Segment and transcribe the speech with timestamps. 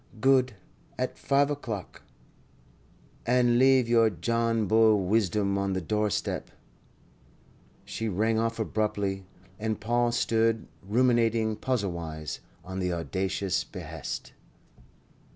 [0.19, 0.53] "Good.
[0.97, 2.01] At five o'clock.
[3.23, 6.49] And leave your John Bull wisdom on the doorstep."
[7.85, 9.25] She rang off abruptly,
[9.59, 14.33] and Paul stood ruminating puzzlewise on the audacious behest.